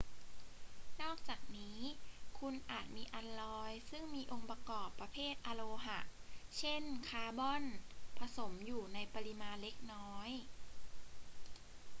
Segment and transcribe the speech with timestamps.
[1.01, 1.79] นอกจากนี้
[2.39, 5.99] คุณอาจมีอัลลอยซึ่งมีองค์ประกอบประเภทอโลหะ
[6.57, 7.63] เช่น คาร์บอน
[8.17, 10.29] ผสมอยู่ในปริมาณเล็กน้อย